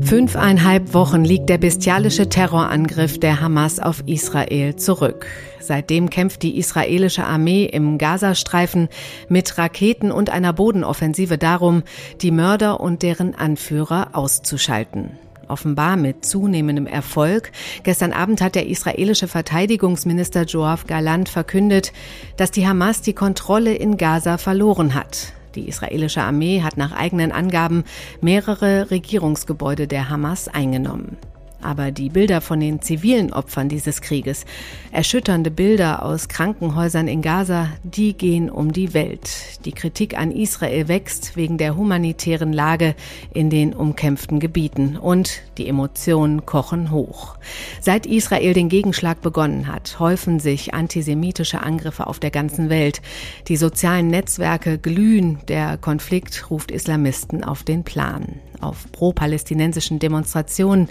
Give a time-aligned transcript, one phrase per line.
[0.00, 5.26] Fünfeinhalb Wochen liegt der bestialische Terrorangriff der Hamas auf Israel zurück.
[5.60, 8.88] Seitdem kämpft die israelische Armee im Gazastreifen
[9.28, 11.82] mit Raketen und einer Bodenoffensive darum,
[12.22, 15.10] die Mörder und deren Anführer auszuschalten.
[15.48, 17.52] Offenbar mit zunehmendem Erfolg.
[17.82, 21.92] Gestern Abend hat der israelische Verteidigungsminister Joab Galant verkündet,
[22.36, 25.32] dass die Hamas die Kontrolle in Gaza verloren hat.
[25.54, 27.84] Die israelische Armee hat nach eigenen Angaben
[28.20, 31.16] mehrere Regierungsgebäude der Hamas eingenommen.
[31.60, 34.44] Aber die Bilder von den zivilen Opfern dieses Krieges,
[34.92, 39.58] erschütternde Bilder aus Krankenhäusern in Gaza, die gehen um die Welt.
[39.64, 42.94] Die Kritik an Israel wächst wegen der humanitären Lage
[43.34, 47.36] in den umkämpften Gebieten und die Emotionen kochen hoch.
[47.80, 53.02] Seit Israel den Gegenschlag begonnen hat, häufen sich antisemitische Angriffe auf der ganzen Welt.
[53.48, 58.40] Die sozialen Netzwerke glühen, der Konflikt ruft Islamisten auf den Plan.
[58.60, 60.88] Auf pro-palästinensischen Demonstrationen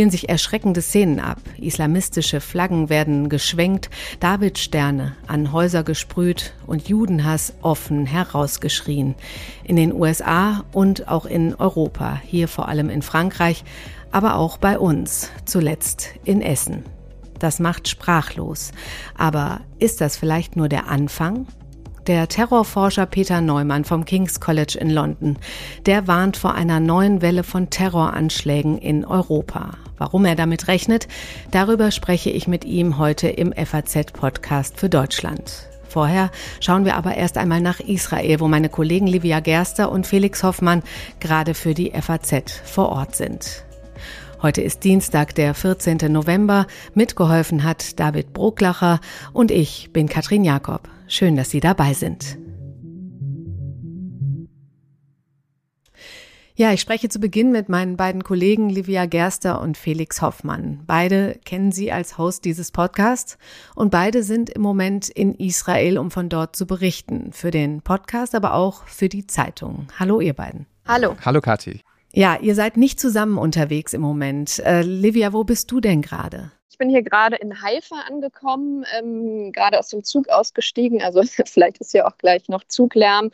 [0.00, 1.40] spielen sich erschreckende Szenen ab.
[1.58, 9.14] Islamistische Flaggen werden geschwenkt, Davidsterne an Häuser gesprüht und Judenhass offen herausgeschrien.
[9.62, 13.62] In den USA und auch in Europa, hier vor allem in Frankreich,
[14.10, 16.84] aber auch bei uns, zuletzt in Essen.
[17.38, 18.72] Das macht sprachlos.
[19.18, 21.46] Aber ist das vielleicht nur der Anfang?
[22.06, 25.36] Der Terrorforscher Peter Neumann vom King's College in London,
[25.84, 29.72] der warnt vor einer neuen Welle von Terroranschlägen in Europa.
[30.00, 31.08] Warum er damit rechnet,
[31.50, 35.68] darüber spreche ich mit ihm heute im FAZ-Podcast für Deutschland.
[35.90, 40.42] Vorher schauen wir aber erst einmal nach Israel, wo meine Kollegen Livia Gerster und Felix
[40.42, 40.82] Hoffmann
[41.20, 43.62] gerade für die FAZ vor Ort sind.
[44.40, 45.98] Heute ist Dienstag, der 14.
[46.10, 46.66] November.
[46.94, 49.00] Mitgeholfen hat David Bruglacher
[49.34, 50.88] und ich bin Katrin Jakob.
[51.08, 52.39] Schön, dass Sie dabei sind.
[56.60, 60.82] Ja, ich spreche zu Beginn mit meinen beiden Kollegen Livia Gerster und Felix Hoffmann.
[60.86, 63.38] Beide kennen Sie als Host dieses Podcasts
[63.74, 67.32] und beide sind im Moment in Israel, um von dort zu berichten.
[67.32, 69.86] Für den Podcast, aber auch für die Zeitung.
[69.98, 70.66] Hallo, ihr beiden.
[70.86, 71.16] Hallo.
[71.24, 71.80] Hallo, Kathi.
[72.12, 74.58] Ja, ihr seid nicht zusammen unterwegs im Moment.
[74.58, 76.52] Äh, Livia, wo bist du denn gerade?
[76.80, 81.00] bin hier gerade in Haifa angekommen, ähm, gerade aus dem Zug ausgestiegen.
[81.00, 83.30] Also vielleicht ist ja auch gleich noch Zuglärm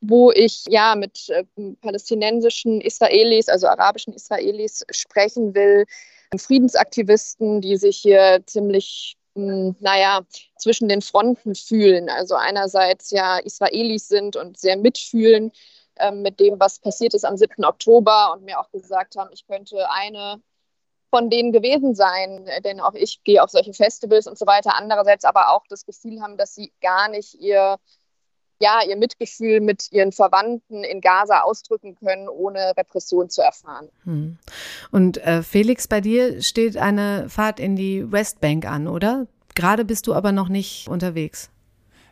[0.00, 1.44] wo ich ja mit äh,
[1.80, 5.84] palästinensischen Israelis, also arabischen Israelis sprechen will,
[6.36, 10.22] Friedensaktivisten, die sich hier ziemlich, hm, naja,
[10.58, 12.08] zwischen den Fronten fühlen.
[12.08, 15.52] Also einerseits ja Israelis sind und sehr mitfühlen
[15.96, 17.64] äh, mit dem, was passiert ist am 7.
[17.64, 20.42] Oktober und mir auch gesagt haben, ich könnte eine
[21.14, 24.74] von denen gewesen sein, denn auch ich gehe auf solche Festivals und so weiter.
[24.74, 27.78] Andererseits aber auch das Gefühl haben, dass sie gar nicht ihr,
[28.64, 33.88] ja, ihr Mitgefühl mit ihren Verwandten in Gaza ausdrücken können, ohne Repression zu erfahren.
[34.04, 34.38] Hm.
[34.90, 39.26] Und äh, Felix, bei dir steht eine Fahrt in die Westbank an, oder?
[39.54, 41.50] Gerade bist du aber noch nicht unterwegs.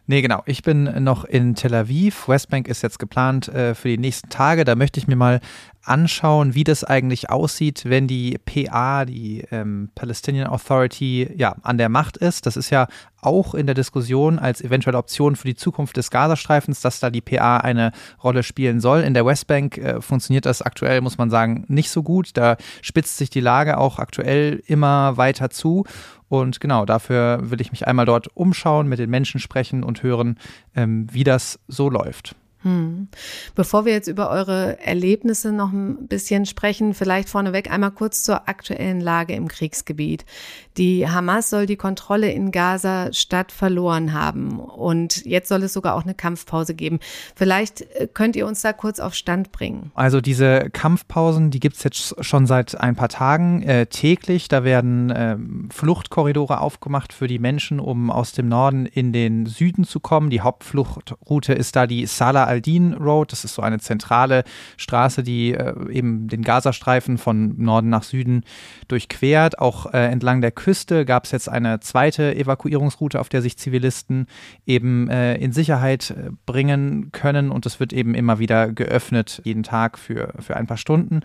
[0.06, 0.42] Nee, genau.
[0.46, 2.28] Ich bin noch in Tel Aviv.
[2.28, 4.64] Westbank ist jetzt geplant äh, für die nächsten Tage.
[4.64, 5.40] Da möchte ich mir mal
[5.82, 11.88] anschauen, wie das eigentlich aussieht, wenn die PA, die ähm, Palestinian Authority, ja, an der
[11.88, 12.46] Macht ist.
[12.46, 12.86] Das ist ja
[13.20, 17.20] auch in der Diskussion als eventuelle Option für die Zukunft des Gazastreifens, dass da die
[17.20, 19.00] PA eine Rolle spielen soll.
[19.00, 22.30] In der Westbank äh, funktioniert das aktuell, muss man sagen, nicht so gut.
[22.36, 25.84] Da spitzt sich die Lage auch aktuell immer weiter zu.
[26.28, 30.38] Und genau, dafür will ich mich einmal dort umschauen, mit den Menschen sprechen und hören,
[30.74, 32.34] ähm, wie das so läuft.
[32.62, 33.08] Hm.
[33.54, 38.48] Bevor wir jetzt über eure Erlebnisse noch ein bisschen sprechen, vielleicht vorneweg einmal kurz zur
[38.48, 40.24] aktuellen Lage im Kriegsgebiet.
[40.76, 46.04] Die Hamas soll die Kontrolle in Gaza-Stadt verloren haben und jetzt soll es sogar auch
[46.04, 47.00] eine Kampfpause geben.
[47.34, 49.90] Vielleicht äh, könnt ihr uns da kurz auf Stand bringen.
[49.94, 54.48] Also diese Kampfpausen, die gibt es jetzt schon seit ein paar Tagen äh, täglich.
[54.48, 55.36] Da werden äh,
[55.70, 60.30] Fluchtkorridore aufgemacht für die Menschen, um aus dem Norden in den Süden zu kommen.
[60.30, 63.32] Die Hauptfluchtroute ist da die Salah al-Din Road.
[63.32, 64.44] Das ist so eine zentrale
[64.76, 68.44] Straße, die äh, eben den Gazastreifen von Norden nach Süden
[68.88, 69.58] durchquert.
[69.58, 74.26] Auch äh, entlang der Küste gab es jetzt eine zweite Evakuierungsroute, auf der sich Zivilisten
[74.66, 77.50] eben äh, in Sicherheit äh, bringen können.
[77.50, 81.20] Und es wird eben immer wieder geöffnet, jeden Tag für, für ein paar Stunden.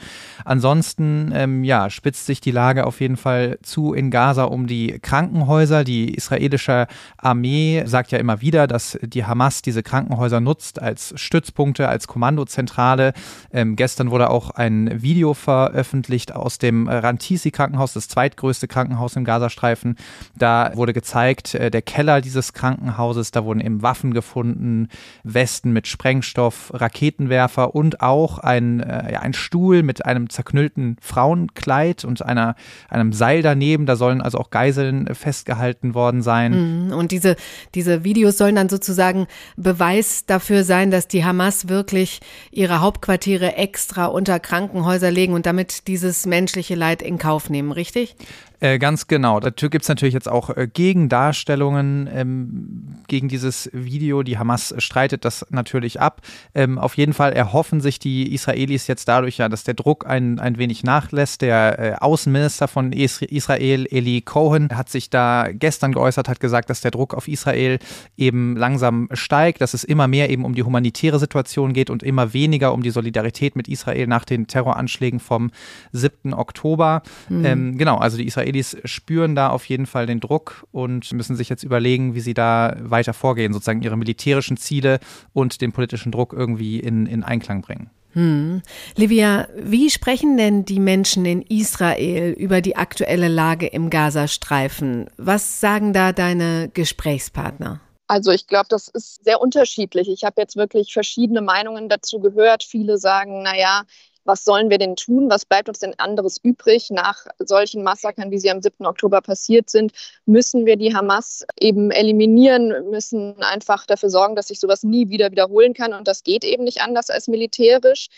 [0.46, 5.00] Ansonsten ähm, ja, spitzt sich die Lage auf jeden Fall zu in Gaza um die
[5.00, 5.84] Krankenhäuser.
[5.84, 6.88] Die israelische
[7.18, 13.14] Armee sagt ja immer wieder, dass die Hamas diese Krankenhäuser nutzt als Hamas-Stützpunkte, als Kommandozentrale.
[13.52, 19.98] Ähm, gestern wurde auch ein Video veröffentlicht aus dem Rantisi-Krankenhaus, das zweitgrößte Krankenhaus im Gazastreifen.
[20.36, 24.90] Da wurde gezeigt, äh, der Keller dieses Krankenhauses, da wurden eben Waffen gefunden,
[25.24, 32.06] Westen mit Sprengstoff, Raketenwerfer und auch ein, äh, ja, ein Stuhl mit einem zerknüllten Frauenkleid
[32.06, 32.56] und einer,
[32.90, 33.86] einem Seil daneben.
[33.86, 36.88] Da sollen also auch Geiseln festgehalten worden sein.
[36.88, 36.94] Mhm.
[36.94, 37.36] Und diese,
[37.76, 42.20] diese Videos sollen dann sozusagen Beweis dafür sein, dass die Hamas wirklich
[42.52, 48.16] ihre Hauptquartiere extra unter Krankenhäuser legen und damit dieses menschliche Leid in Kauf nehmen, richtig?
[48.60, 49.40] Äh, ganz genau.
[49.40, 54.24] Dazu gibt es natürlich jetzt auch äh, Gegendarstellungen ähm, gegen dieses Video.
[54.24, 56.22] Die Hamas streitet das natürlich ab.
[56.56, 60.40] Ähm, auf jeden Fall erhoffen sich die Israelis jetzt dadurch ja, dass der Druck ein,
[60.40, 61.44] ein wenig nachlässt.
[61.44, 66.82] Der äh, Außenminister von Israel, Eli Cohen, hat sich da gestern geäußert, hat gesagt, dass
[66.82, 67.78] der Druck auf Israel
[68.18, 72.34] eben langsam steigt, dass es immer mehr eben um die humanitäre Situation geht und immer
[72.34, 75.52] weniger um die Solidarität mit Israel nach den Terroranschlägen vom
[75.92, 76.34] 7.
[76.34, 77.04] Oktober.
[77.30, 77.46] Mhm.
[77.46, 81.36] Ähm, genau, also die Israelis Israelis spüren da auf jeden Fall den Druck und müssen
[81.36, 85.00] sich jetzt überlegen, wie sie da weiter vorgehen, sozusagen ihre militärischen Ziele
[85.34, 87.90] und den politischen Druck irgendwie in, in Einklang bringen.
[88.14, 88.62] Hm.
[88.96, 95.10] Livia, wie sprechen denn die Menschen in Israel über die aktuelle Lage im Gazastreifen?
[95.18, 97.82] Was sagen da deine Gesprächspartner?
[98.08, 100.08] Also ich glaube, das ist sehr unterschiedlich.
[100.08, 102.64] Ich habe jetzt wirklich verschiedene Meinungen dazu gehört.
[102.64, 103.84] Viele sagen, naja,
[104.28, 105.30] was sollen wir denn tun?
[105.30, 108.86] Was bleibt uns denn anderes übrig nach solchen Massakern, wie sie am 7.
[108.86, 109.94] Oktober passiert sind?
[110.26, 115.32] Müssen wir die Hamas eben eliminieren, müssen einfach dafür sorgen, dass sich sowas nie wieder
[115.32, 115.94] wiederholen kann.
[115.94, 118.10] Und das geht eben nicht anders als militärisch.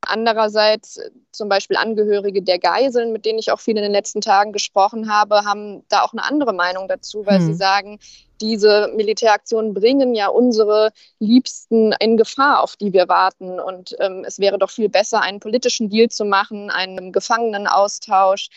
[0.00, 1.00] Andererseits
[1.32, 5.12] zum Beispiel Angehörige der Geiseln, mit denen ich auch viel in den letzten Tagen gesprochen
[5.12, 7.46] habe, haben da auch eine andere Meinung dazu, weil hm.
[7.46, 7.98] sie sagen,
[8.40, 13.60] diese Militäraktionen bringen ja unsere Liebsten in Gefahr, auf die wir warten.
[13.60, 18.48] Und ähm, es wäre doch viel besser, einen politischen Deal zu machen, einen Gefangenenaustausch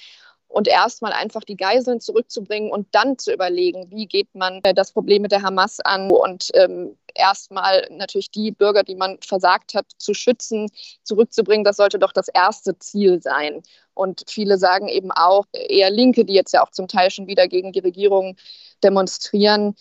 [0.52, 4.92] und erstmal einfach die Geiseln zurückzubringen und dann zu überlegen, wie geht man äh, das
[4.92, 9.86] Problem mit der Hamas an und ähm, erstmal natürlich die Bürger, die man versagt hat,
[9.98, 10.70] zu schützen,
[11.04, 11.64] zurückzubringen.
[11.64, 13.62] Das sollte doch das erste Ziel sein.
[13.94, 17.48] Und viele sagen eben auch, eher Linke, die jetzt ja auch zum Teil schon wieder
[17.48, 18.36] gegen die Regierung
[18.84, 19.76] demonstrieren,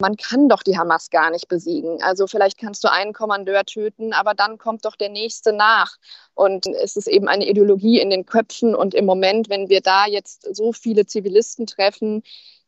[0.00, 2.02] man kann doch die Hamas gar nicht besiegen.
[2.02, 5.96] Also vielleicht kannst du einen Kommandeur töten, aber dann kommt doch der nächste nach.
[6.34, 8.74] Und es ist eben eine Ideologie in den Köpfen.
[8.74, 12.22] Und im Moment, wenn wir da jetzt so viele Zivilisten treffen,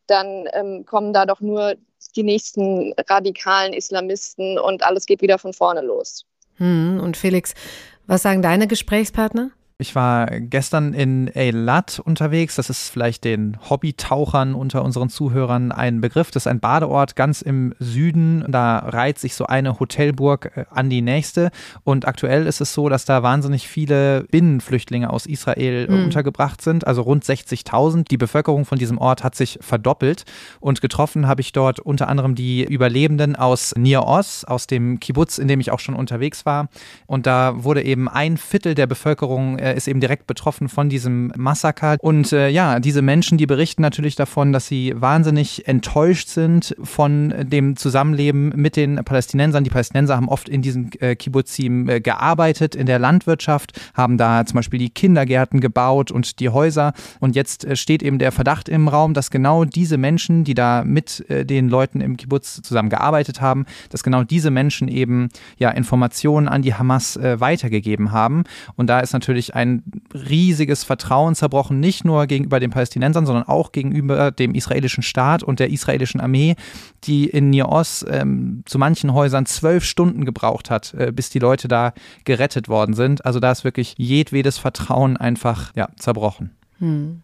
[0.07, 1.75] dann ähm, kommen da doch nur
[2.17, 6.25] die nächsten radikalen Islamisten und alles geht wieder von vorne los.
[6.57, 7.55] Hm, und Felix,
[8.07, 9.51] was sagen deine Gesprächspartner?
[9.79, 12.57] Ich war gestern in Eilat unterwegs.
[12.57, 16.31] Das ist vielleicht den Hobbytauchern unter unseren Zuhörern ein Begriff.
[16.31, 18.43] Das ist ein Badeort ganz im Süden.
[18.49, 21.51] Da reiht sich so eine Hotelburg äh, an die nächste.
[21.85, 26.05] Und aktuell ist es so, dass da wahnsinnig viele Binnenflüchtlinge aus Israel mhm.
[26.05, 26.87] untergebracht sind.
[26.87, 28.05] Also rund 60.000.
[28.09, 30.25] Die Bevölkerung von diesem Ort hat sich verdoppelt.
[30.59, 35.37] Und getroffen habe ich dort unter anderem die Überlebenden aus Nir Oz, aus dem Kibbutz,
[35.37, 36.71] in dem ich auch schon unterwegs war.
[37.05, 41.97] Und da wurde eben ein Viertel der Bevölkerung ist eben direkt betroffen von diesem Massaker.
[42.01, 47.35] Und äh, ja, diese Menschen, die berichten natürlich davon, dass sie wahnsinnig enttäuscht sind von
[47.39, 49.65] dem Zusammenleben mit den Palästinensern.
[49.65, 54.45] Die Palästinenser haben oft in diesen äh, Kibbuzim äh, gearbeitet, in der Landwirtschaft, haben da
[54.47, 56.93] zum Beispiel die Kindergärten gebaut und die Häuser.
[57.21, 60.85] Und jetzt äh, steht eben der Verdacht im Raum, dass genau diese Menschen, die da
[60.85, 65.71] mit äh, den Leuten im Kibbutz zusammen gearbeitet haben, dass genau diese Menschen eben ja
[65.71, 68.45] Informationen an die Hamas äh, weitergegeben haben.
[68.77, 69.83] Und da ist natürlich ein
[70.15, 75.59] riesiges Vertrauen zerbrochen, nicht nur gegenüber den Palästinensern, sondern auch gegenüber dem israelischen Staat und
[75.59, 76.55] der israelischen Armee,
[77.05, 81.39] die in Nir Oz ähm, zu manchen Häusern zwölf Stunden gebraucht hat, äh, bis die
[81.39, 81.93] Leute da
[82.25, 83.25] gerettet worden sind.
[83.25, 86.55] Also da ist wirklich jedwedes Vertrauen einfach ja, zerbrochen.
[86.79, 87.23] Hm.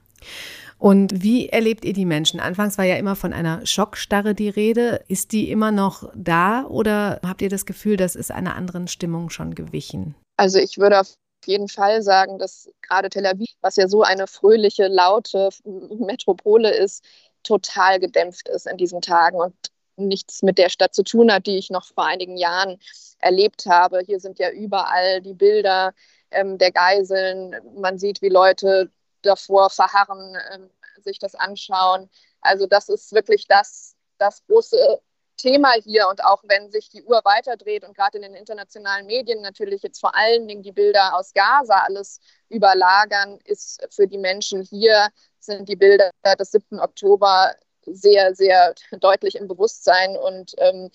[0.78, 2.40] Und wie erlebt ihr die Menschen?
[2.40, 5.04] Anfangs war ja immer von einer Schockstarre die Rede.
[5.06, 9.30] Ist die immer noch da oder habt ihr das Gefühl, das ist einer anderen Stimmung
[9.30, 10.16] schon gewichen?
[10.36, 11.14] Also ich würde auf
[11.46, 17.04] jeden Fall sagen, dass gerade Tel Aviv, was ja so eine fröhliche, laute Metropole ist,
[17.42, 19.54] total gedämpft ist in diesen Tagen und
[19.96, 22.78] nichts mit der Stadt zu tun hat, die ich noch vor einigen Jahren
[23.18, 24.00] erlebt habe.
[24.00, 25.92] Hier sind ja überall die Bilder
[26.30, 27.56] ähm, der Geiseln.
[27.76, 28.90] Man sieht, wie Leute
[29.22, 30.70] davor verharren, ähm,
[31.02, 32.08] sich das anschauen.
[32.40, 35.00] Also das ist wirklich das, das große
[35.36, 39.40] Thema hier und auch wenn sich die Uhr weiterdreht und gerade in den internationalen Medien
[39.40, 44.62] natürlich jetzt vor allen Dingen die Bilder aus Gaza alles überlagern, ist für die Menschen
[44.62, 45.08] hier,
[45.38, 46.78] sind die Bilder des 7.
[46.80, 47.54] Oktober
[47.86, 50.90] sehr, sehr deutlich im Bewusstsein und ähm,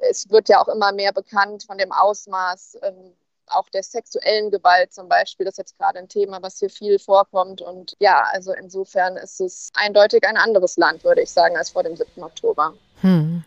[0.00, 3.14] es wird ja auch immer mehr bekannt von dem Ausmaß ähm,
[3.48, 5.44] auch der sexuellen Gewalt zum Beispiel.
[5.44, 7.60] Das ist jetzt gerade ein Thema, was hier viel vorkommt.
[7.60, 11.82] Und ja, also insofern ist es eindeutig ein anderes Land, würde ich sagen, als vor
[11.82, 12.22] dem 7.
[12.22, 12.74] Oktober.
[13.00, 13.44] Hm.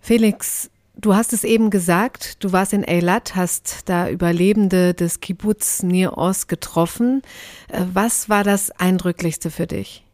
[0.00, 5.82] Felix, Du hast es eben gesagt, du warst in Eilat, hast da Überlebende des Kibbutz
[5.82, 7.20] Nir Oz getroffen.
[7.68, 10.05] Äh, was war das Eindrücklichste für dich?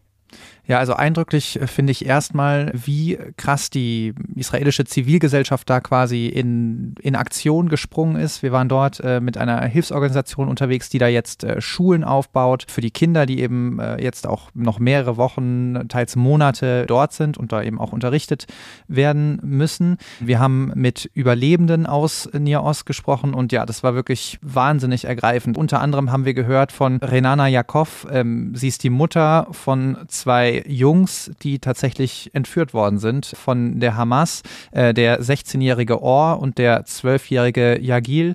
[0.64, 6.94] Ja, also eindrücklich äh, finde ich erstmal, wie krass die israelische Zivilgesellschaft da quasi in,
[7.00, 8.44] in Aktion gesprungen ist.
[8.44, 12.80] Wir waren dort äh, mit einer Hilfsorganisation unterwegs, die da jetzt äh, Schulen aufbaut für
[12.80, 17.50] die Kinder, die eben äh, jetzt auch noch mehrere Wochen, teils Monate dort sind und
[17.50, 18.46] da eben auch unterrichtet
[18.86, 19.96] werden müssen.
[20.20, 25.58] Wir haben mit Überlebenden aus Niaos gesprochen und ja, das war wirklich wahnsinnig ergreifend.
[25.58, 28.06] Unter anderem haben wir gehört von Renana Jakov.
[28.12, 33.96] Ähm, sie ist die Mutter von zwei Jungs, die tatsächlich entführt worden sind von der
[33.96, 34.42] Hamas,
[34.72, 38.34] äh, der 16-jährige Or und der 12-jährige Yagil.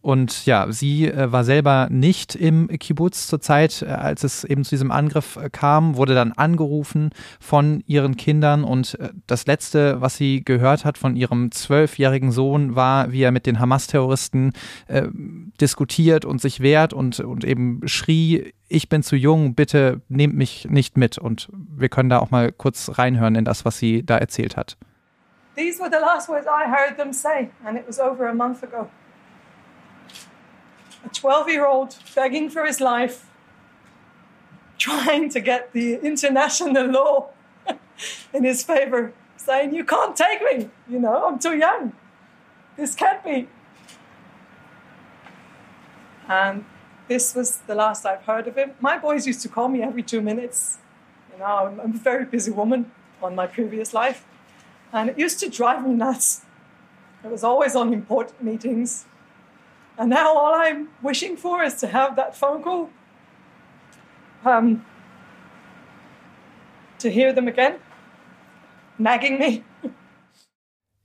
[0.00, 4.64] Und ja, sie äh, war selber nicht im Kibbutz zur Zeit, äh, als es eben
[4.64, 8.62] zu diesem Angriff äh, kam, wurde dann angerufen von ihren Kindern.
[8.62, 13.32] Und äh, das Letzte, was sie gehört hat von ihrem zwölfjährigen Sohn, war, wie er
[13.32, 14.52] mit den Hamas-Terroristen
[14.86, 15.08] äh,
[15.60, 20.68] diskutiert und sich wehrt und, und eben schrie, ich bin zu jung, bitte nehmt mich
[20.70, 21.18] nicht mit.
[21.18, 24.76] Und wir können da auch mal kurz reinhören in das, was sie da erzählt hat.
[25.56, 28.62] These were the last words I heard them say, and it was over a month
[28.62, 28.88] ago.
[31.08, 33.26] A 12 year old begging for his life,
[34.78, 37.30] trying to get the international law
[38.32, 41.92] in his favor, saying, You can't take me, you know, I'm too young.
[42.76, 43.48] This can't be.
[46.28, 46.64] And
[47.08, 48.72] this was the last I've heard of him.
[48.80, 50.78] My boys used to call me every two minutes.
[51.32, 54.26] You know, I'm, I'm a very busy woman on my previous life.
[54.92, 56.42] And it used to drive me nuts.
[57.24, 59.06] I was always on important meetings.
[59.98, 62.90] And now all I'm wishing for is to have that phone call,
[64.44, 64.86] um,
[67.00, 67.80] to hear them again,
[68.96, 69.64] nagging me.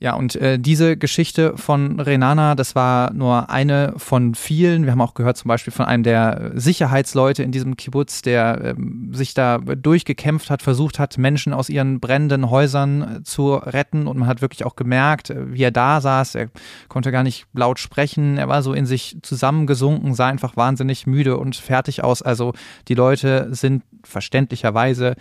[0.03, 4.83] Ja, und äh, diese Geschichte von Renana, das war nur eine von vielen.
[4.83, 8.75] Wir haben auch gehört zum Beispiel von einem der Sicherheitsleute in diesem Kibbutz, der äh,
[9.11, 14.05] sich da durchgekämpft hat, versucht hat, Menschen aus ihren brennenden Häusern äh, zu retten.
[14.07, 16.35] Und man hat wirklich auch gemerkt, äh, wie er da saß.
[16.35, 16.49] Er
[16.89, 18.37] konnte gar nicht laut sprechen.
[18.37, 22.21] Er war so in sich zusammengesunken, sah einfach wahnsinnig müde und fertig aus.
[22.21, 22.51] Also
[22.89, 25.15] die Leute sind verständlicherweise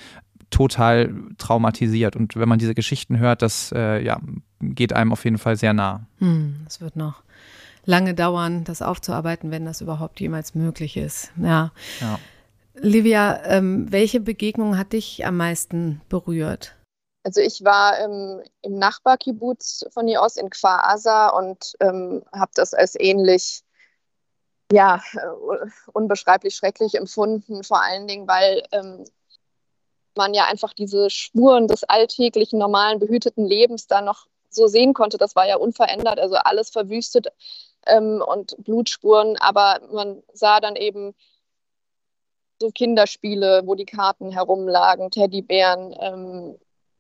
[0.53, 2.15] total traumatisiert.
[2.15, 4.21] Und wenn man diese Geschichten hört, das äh, ja,
[4.63, 6.07] geht einem auf jeden Fall sehr nah.
[6.19, 7.23] Hm, es wird noch
[7.85, 11.33] lange dauern, das aufzuarbeiten, wenn das überhaupt jemals möglich ist.
[11.37, 11.73] Ja.
[12.01, 12.19] ja.
[12.75, 16.75] Livia, ähm, welche Begegnung hat dich am meisten berührt?
[17.25, 22.51] Also ich war ähm, im Nachbarkibbutz von hier aus in Kfar Aza und ähm, habe
[22.55, 23.63] das als ähnlich
[24.73, 29.05] ja, äh, unbeschreiblich schrecklich empfunden, vor allen Dingen, weil ähm,
[30.17, 35.19] man ja einfach diese Spuren des alltäglichen, normalen, behüteten Lebens da noch so sehen konnte.
[35.19, 37.29] Das war ja unverändert, also alles verwüstet
[37.87, 41.15] ähm, und Blutspuren, aber man sah dann eben
[42.61, 46.59] so Kinderspiele, wo die Karten herumlagen, Teddybären, ähm,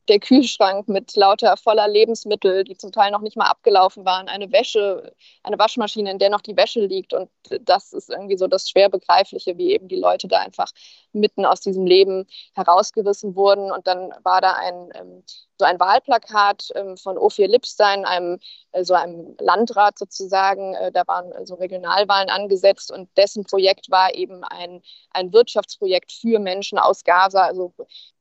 [0.08, 4.50] der Kühlschrank mit lauter voller Lebensmittel, die zum Teil noch nicht mal abgelaufen waren, eine
[4.50, 7.14] Wäsche, eine Waschmaschine, in der noch die Wäsche liegt.
[7.14, 7.30] Und
[7.60, 10.72] das ist irgendwie so das schwer begreifliche, wie eben die Leute da einfach
[11.12, 13.70] mitten aus diesem Leben herausgerissen wurden.
[13.70, 15.22] Und dann war da ein ähm,
[15.62, 18.40] so ein Wahlplakat ähm, von Ophir Lipstein, einem
[18.72, 20.74] äh, so einem Landrat sozusagen.
[20.74, 26.10] Äh, da waren äh, so Regionalwahlen angesetzt und dessen Projekt war eben ein, ein Wirtschaftsprojekt
[26.10, 27.72] für Menschen aus Gaza, also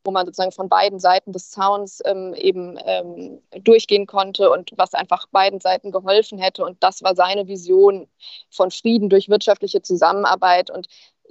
[0.03, 4.93] wo man sozusagen von beiden Seiten des Zauns ähm, eben ähm, durchgehen konnte und was
[4.93, 6.63] einfach beiden Seiten geholfen hätte.
[6.63, 8.07] Und das war seine Vision
[8.51, 10.69] von Frieden durch wirtschaftliche Zusammenarbeit.
[10.69, 10.87] Und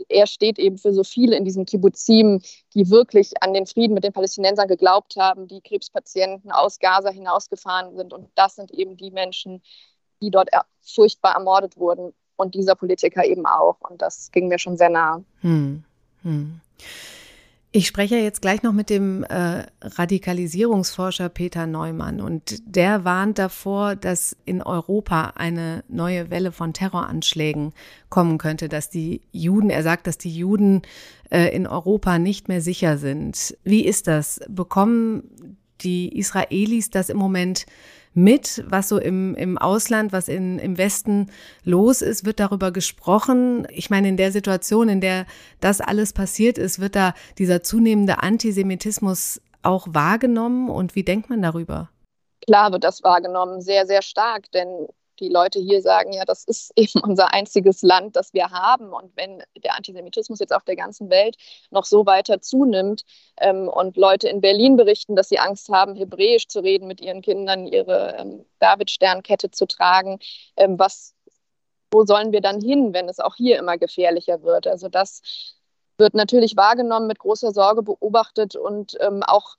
[0.09, 2.40] er steht eben für so viele in diesen Kibbutzim,
[2.75, 7.97] die wirklich an den Frieden mit den Palästinensern geglaubt haben, die Krebspatienten aus Gaza hinausgefahren
[7.97, 8.12] sind.
[8.12, 9.62] Und das sind eben die Menschen,
[10.21, 10.50] die dort
[10.83, 12.12] furchtbar ermordet wurden.
[12.37, 13.76] Und dieser Politiker eben auch.
[13.80, 15.23] Und das ging mir schon sehr nah.
[15.42, 15.85] Hm.
[16.23, 16.61] Hm.
[17.73, 23.95] Ich spreche jetzt gleich noch mit dem äh, Radikalisierungsforscher Peter Neumann und der warnt davor,
[23.95, 27.73] dass in Europa eine neue Welle von Terroranschlägen
[28.09, 30.83] kommen könnte, dass die Juden, er sagt, dass die Juden
[31.31, 33.57] äh, in Europa nicht mehr sicher sind.
[33.62, 34.41] Wie ist das?
[34.49, 37.67] Bekommen die Israelis das im Moment
[38.12, 41.31] mit, was so im, im Ausland, was in, im Westen
[41.64, 42.25] los ist?
[42.25, 43.67] Wird darüber gesprochen?
[43.71, 45.26] Ich meine, in der Situation, in der
[45.61, 51.43] das alles passiert ist, wird da dieser zunehmende Antisemitismus auch wahrgenommen und wie denkt man
[51.43, 51.90] darüber?
[52.47, 54.88] Klar wird das wahrgenommen, sehr, sehr stark, denn
[55.21, 58.93] die Leute hier sagen, ja, das ist eben unser einziges Land, das wir haben.
[58.93, 61.37] Und wenn der Antisemitismus jetzt auf der ganzen Welt
[61.71, 63.05] noch so weiter zunimmt
[63.39, 67.23] ähm, und Leute in Berlin berichten, dass sie Angst haben, Hebräisch zu reden mit ihren
[67.23, 70.19] Kindern, ihre ähm, David-Sternkette zu tragen,
[70.57, 71.15] ähm, was,
[71.91, 74.67] wo sollen wir dann hin, wenn es auch hier immer gefährlicher wird?
[74.67, 75.23] Also das
[75.99, 79.57] wird natürlich wahrgenommen, mit großer Sorge beobachtet und ähm, auch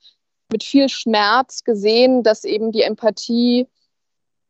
[0.50, 3.66] mit viel Schmerz gesehen, dass eben die Empathie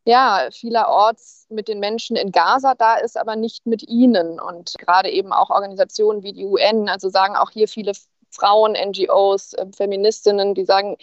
[0.04, 4.40] ja, vielerorts mit den Menschen in Gaza da ist, aber nicht mit ihnen.
[4.40, 7.92] Und gerade eben auch Organisationen wie die UN, also sagen auch hier viele
[8.30, 10.96] Frauen, NGOs, äh, Feministinnen, die sagen,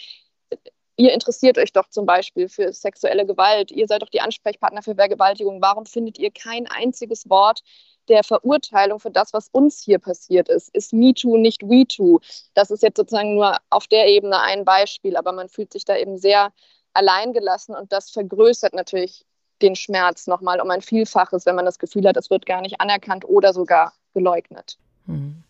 [0.97, 4.95] ihr interessiert euch doch zum Beispiel für sexuelle Gewalt, ihr seid doch die Ansprechpartner für
[4.95, 5.61] Vergewaltigung.
[5.61, 7.61] Warum findet ihr kein einziges Wort
[8.09, 10.75] der Verurteilung für das, was uns hier passiert ist?
[10.75, 12.19] Ist MeToo nicht WeToo?
[12.53, 15.95] Das ist jetzt sozusagen nur auf der Ebene ein Beispiel, aber man fühlt sich da
[15.95, 16.51] eben sehr
[16.93, 19.25] allein gelassen und das vergrößert natürlich
[19.61, 22.79] den Schmerz nochmal um ein Vielfaches, wenn man das Gefühl hat, es wird gar nicht
[22.79, 24.77] anerkannt oder sogar geleugnet.
[25.05, 25.43] Hm.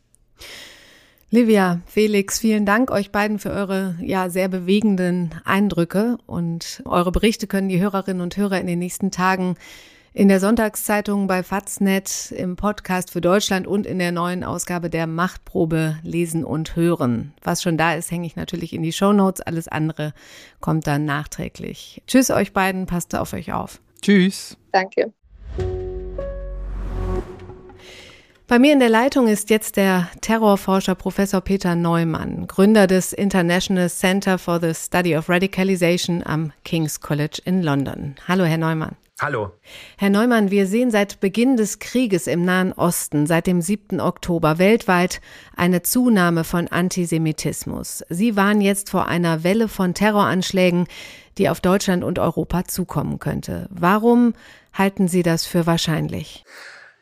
[1.31, 7.45] Livia, Felix, vielen Dank euch beiden für eure ja sehr bewegenden Eindrücke und eure Berichte
[7.45, 9.55] können die Hörerinnen und Hörer in den nächsten Tagen
[10.19, 15.07] in der Sonntagszeitung bei Faznet, im Podcast für Deutschland und in der neuen Ausgabe der
[15.07, 17.31] Machtprobe lesen und hören.
[17.41, 19.39] Was schon da ist, hänge ich natürlich in die Show Notes.
[19.39, 20.13] Alles andere
[20.59, 22.03] kommt dann nachträglich.
[22.05, 23.79] Tschüss euch beiden, passt auf euch auf.
[24.01, 24.57] Tschüss.
[24.73, 25.13] Danke.
[28.47, 33.89] Bei mir in der Leitung ist jetzt der Terrorforscher Professor Peter Neumann, Gründer des International
[33.89, 38.15] Center for the Study of Radicalization am King's College in London.
[38.27, 38.97] Hallo, Herr Neumann.
[39.21, 39.51] Hallo.
[39.97, 43.99] Herr Neumann, wir sehen seit Beginn des Krieges im Nahen Osten, seit dem 7.
[43.99, 45.19] Oktober, weltweit
[45.57, 48.05] eine Zunahme von Antisemitismus.
[48.07, 50.87] Sie waren jetzt vor einer Welle von Terroranschlägen,
[51.37, 53.67] die auf Deutschland und Europa zukommen könnte.
[53.71, 54.35] Warum
[54.71, 56.45] halten Sie das für wahrscheinlich?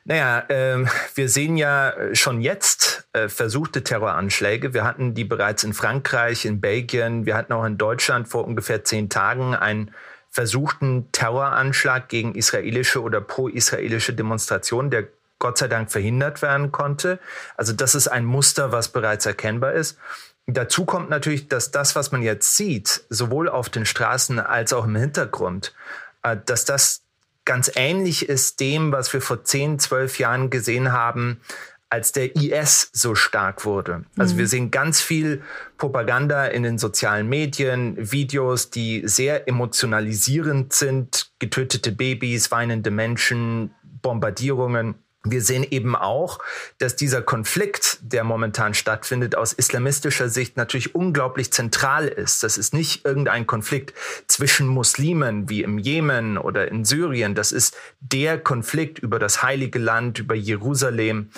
[0.03, 4.73] Naja, äh, wir sehen ja schon jetzt äh, versuchte Terroranschläge.
[4.73, 8.83] Wir hatten die bereits in Frankreich, in Belgien, wir hatten auch in Deutschland vor ungefähr
[8.83, 9.91] zehn Tagen ein
[10.37, 15.07] versuchten Terroranschlag gegen israelische oder pro-israelische Demonstrationen, der
[15.39, 17.17] Gott sei Dank verhindert werden konnte.
[17.55, 19.97] Also das ist ein Muster, was bereits erkennbar ist.
[20.45, 24.85] Dazu kommt natürlich, dass das, was man jetzt sieht, sowohl auf den Straßen als auch
[24.85, 25.73] im Hintergrund,
[26.21, 27.01] äh, dass das
[27.43, 31.41] ganz ähnlich ist dem, was wir vor 10, 12 Jahren gesehen haben,
[31.89, 34.03] als der IS so stark wurde.
[34.17, 34.39] Also mhm.
[34.39, 35.41] wir sehen ganz viel
[35.77, 43.71] Propaganda in den sozialen Medien, Videos, die sehr emotionalisierend sind, getötete Babys, weinende Menschen,
[44.01, 44.95] Bombardierungen.
[45.23, 46.39] Wir sehen eben auch,
[46.77, 52.43] dass dieser Konflikt, der momentan stattfindet, aus islamistischer Sicht natürlich unglaublich zentral ist.
[52.43, 53.93] Das ist nicht irgendein Konflikt
[54.27, 57.35] zwischen Muslimen wie im Jemen oder in Syrien.
[57.35, 61.29] Das ist der Konflikt über das heilige Land, über Jerusalem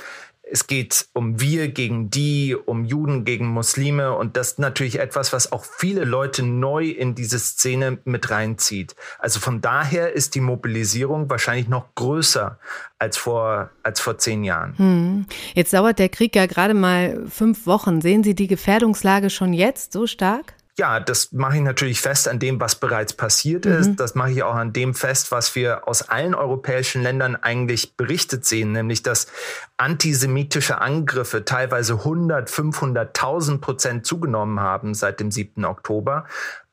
[0.51, 5.33] es geht um wir gegen die, um Juden gegen Muslime und das ist natürlich etwas,
[5.33, 8.95] was auch viele Leute neu in diese Szene mit reinzieht.
[9.19, 12.59] Also von daher ist die Mobilisierung wahrscheinlich noch größer
[12.97, 14.77] als vor, als vor zehn Jahren.
[14.77, 15.25] Hm.
[15.53, 18.01] Jetzt dauert der Krieg ja gerade mal fünf Wochen.
[18.01, 20.55] Sehen Sie die Gefährdungslage schon jetzt so stark?
[20.79, 23.73] Ja, das mache ich natürlich fest an dem, was bereits passiert mhm.
[23.73, 23.95] ist.
[23.97, 28.45] Das mache ich auch an dem fest, was wir aus allen europäischen Ländern eigentlich berichtet
[28.45, 29.27] sehen, nämlich dass
[29.75, 35.65] antisemitische Angriffe teilweise 100, 500.000 Prozent zugenommen haben seit dem 7.
[35.65, 36.23] Oktober.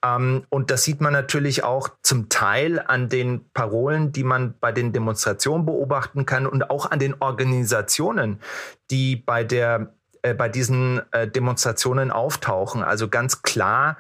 [0.05, 4.71] Ähm, und das sieht man natürlich auch zum Teil an den Parolen, die man bei
[4.71, 8.39] den Demonstrationen beobachten kann und auch an den Organisationen,
[8.93, 9.96] die bei der
[10.27, 12.83] äh, bei diesen äh, Demonstrationen auftauchen.
[12.83, 13.97] Also ganz klar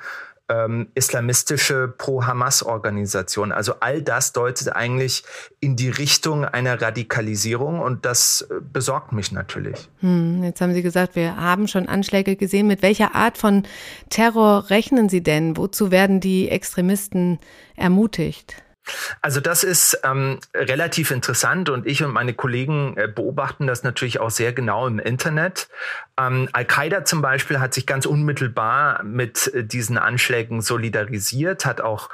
[0.49, 3.53] ähm, islamistische Pro-Hamas-Organisationen.
[3.53, 5.25] Also all das deutet eigentlich
[5.61, 9.89] in die Richtung einer Radikalisierung und das äh, besorgt mich natürlich.
[10.01, 12.67] Hm, jetzt haben Sie gesagt, wir haben schon Anschläge gesehen.
[12.67, 13.65] Mit welcher Art von
[14.11, 15.57] Terror rechnen Sie denn?
[15.57, 17.39] Wozu werden die Extremisten
[17.77, 18.57] ermutigt?
[19.21, 24.21] Also das ist ähm, relativ interessant und ich und meine Kollegen äh, beobachten das natürlich
[24.21, 25.69] auch sehr genau im Internet.
[26.19, 32.09] Ähm, Al-Qaida zum Beispiel hat sich ganz unmittelbar mit äh, diesen Anschlägen solidarisiert, hat auch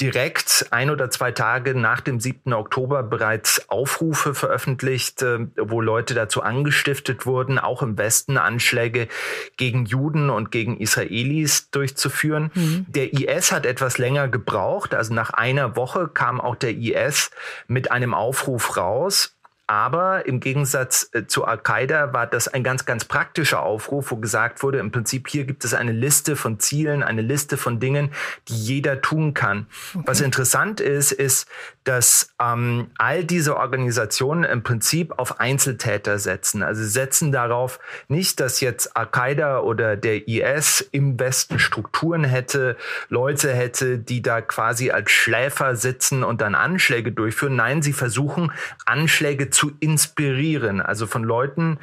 [0.00, 2.52] direkt ein oder zwei Tage nach dem 7.
[2.52, 9.08] Oktober bereits Aufrufe veröffentlicht, äh, wo Leute dazu angestiftet wurden, auch im Westen Anschläge
[9.56, 12.50] gegen Juden und gegen Israelis durchzuführen.
[12.54, 12.86] Mhm.
[12.88, 17.30] Der IS hat etwas länger gebraucht, also nach einer Woche kam auch der IS
[17.68, 19.35] mit einem Aufruf raus.
[19.66, 24.62] Aber im Gegensatz äh, zu Al-Qaida war das ein ganz, ganz praktischer Aufruf, wo gesagt
[24.62, 28.12] wurde, im Prinzip hier gibt es eine Liste von Zielen, eine Liste von Dingen,
[28.48, 29.66] die jeder tun kann.
[29.94, 30.04] Okay.
[30.06, 31.48] Was interessant ist, ist,
[31.86, 36.64] dass ähm, all diese Organisationen im Prinzip auf Einzeltäter setzen.
[36.64, 42.76] Also setzen darauf nicht, dass jetzt Al-Qaida oder der IS im Westen Strukturen hätte,
[43.08, 47.54] Leute hätte, die da quasi als Schläfer sitzen und dann Anschläge durchführen.
[47.54, 48.50] Nein, sie versuchen
[48.84, 50.80] Anschläge zu inspirieren.
[50.80, 51.78] Also von Leuten,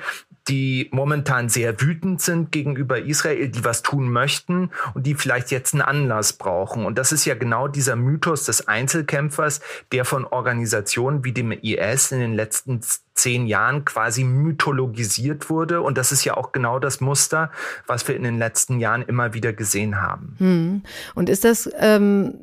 [0.47, 5.73] die momentan sehr wütend sind gegenüber Israel, die was tun möchten und die vielleicht jetzt
[5.73, 6.86] einen Anlass brauchen.
[6.86, 12.12] Und das ist ja genau dieser Mythos des Einzelkämpfers, der von Organisationen wie dem IS
[12.12, 12.82] in den letzten
[13.13, 15.82] zehn Jahren quasi mythologisiert wurde.
[15.82, 17.51] Und das ist ja auch genau das Muster,
[17.88, 20.36] was wir in den letzten Jahren immer wieder gesehen haben.
[20.39, 20.82] Hm.
[21.15, 22.34] Und ist das ähm,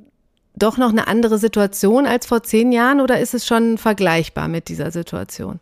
[0.54, 4.68] doch noch eine andere Situation als vor zehn Jahren oder ist es schon vergleichbar mit
[4.68, 5.60] dieser Situation?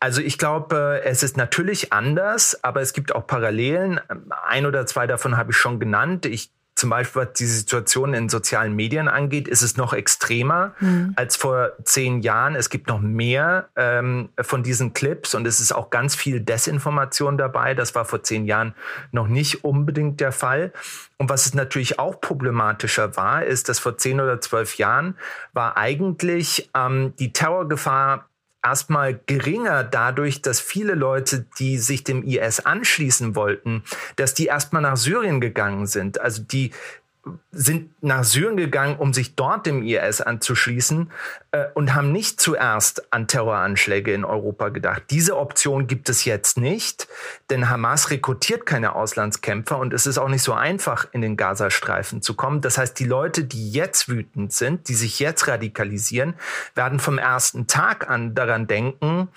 [0.00, 4.00] Also ich glaube, es ist natürlich anders, aber es gibt auch Parallelen.
[4.46, 6.26] Ein oder zwei davon habe ich schon genannt.
[6.26, 11.12] Ich zum Beispiel was die Situation in sozialen Medien angeht, ist es noch extremer mhm.
[11.16, 12.54] als vor zehn Jahren.
[12.54, 17.36] Es gibt noch mehr ähm, von diesen Clips und es ist auch ganz viel Desinformation
[17.36, 17.74] dabei.
[17.74, 18.74] Das war vor zehn Jahren
[19.10, 20.72] noch nicht unbedingt der Fall.
[21.16, 25.16] Und was es natürlich auch problematischer war, ist, dass vor zehn oder zwölf Jahren
[25.52, 28.28] war eigentlich ähm, die Terrorgefahr
[28.68, 33.82] erstmal geringer dadurch, dass viele Leute, die sich dem IS anschließen wollten,
[34.16, 36.20] dass die erstmal nach Syrien gegangen sind.
[36.20, 36.72] Also die
[37.50, 41.10] sind nach Syrien gegangen, um sich dort dem IS anzuschließen
[41.52, 45.04] äh, und haben nicht zuerst an Terroranschläge in Europa gedacht.
[45.10, 47.08] Diese Option gibt es jetzt nicht,
[47.50, 52.22] denn Hamas rekrutiert keine Auslandskämpfer und es ist auch nicht so einfach, in den Gazastreifen
[52.22, 52.60] zu kommen.
[52.60, 56.34] Das heißt, die Leute, die jetzt wütend sind, die sich jetzt radikalisieren,
[56.74, 59.28] werden vom ersten Tag an daran denken,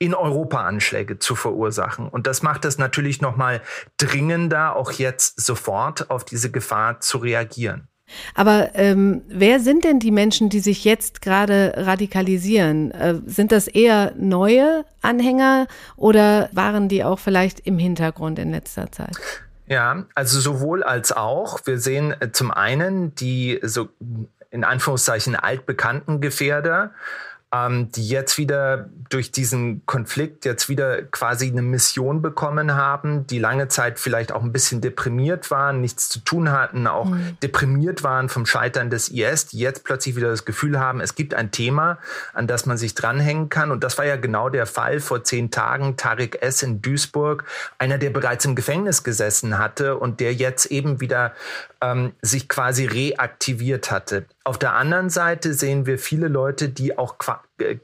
[0.00, 2.08] in Europa Anschläge zu verursachen.
[2.08, 3.60] Und das macht es natürlich nochmal
[3.98, 7.86] dringender, auch jetzt sofort auf diese Gefahr zu reagieren.
[8.34, 12.90] Aber ähm, wer sind denn die Menschen, die sich jetzt gerade radikalisieren?
[12.90, 18.90] Äh, sind das eher neue Anhänger oder waren die auch vielleicht im Hintergrund in letzter
[18.90, 19.16] Zeit?
[19.66, 21.60] Ja, also sowohl als auch.
[21.66, 23.90] Wir sehen äh, zum einen die so
[24.50, 26.90] in Anführungszeichen altbekannten Gefährder,
[27.52, 33.40] ähm, die jetzt wieder durch diesen Konflikt jetzt wieder quasi eine Mission bekommen haben, die
[33.40, 37.36] lange Zeit vielleicht auch ein bisschen deprimiert waren, nichts zu tun hatten, auch mhm.
[37.42, 41.34] deprimiert waren vom Scheitern des IS, die jetzt plötzlich wieder das Gefühl haben, es gibt
[41.34, 41.98] ein Thema,
[42.34, 43.72] an das man sich dranhängen kann.
[43.72, 45.96] Und das war ja genau der Fall vor zehn Tagen.
[45.96, 46.62] Tarek S.
[46.62, 47.44] in Duisburg,
[47.78, 51.32] einer, der bereits im Gefängnis gesessen hatte und der jetzt eben wieder
[51.80, 54.26] ähm, sich quasi reaktiviert hatte.
[54.42, 57.16] Auf der anderen Seite sehen wir viele Leute, die auch